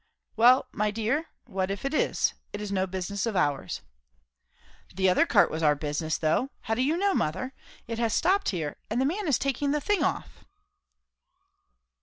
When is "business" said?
2.87-3.27, 5.75-6.17